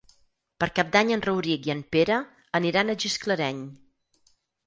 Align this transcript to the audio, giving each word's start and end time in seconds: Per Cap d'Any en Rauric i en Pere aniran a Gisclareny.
Per 0.61 0.67
Cap 0.79 0.87
d'Any 0.95 1.11
en 1.15 1.21
Rauric 1.25 1.67
i 1.69 1.73
en 1.73 1.83
Pere 1.95 2.17
aniran 2.61 2.89
a 2.89 2.97
Gisclareny. 3.05 3.61